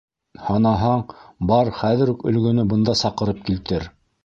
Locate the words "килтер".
3.51-3.89